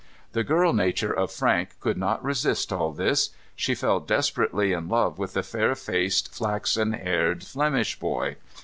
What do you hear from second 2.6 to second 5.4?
all this. She fell desperately in love with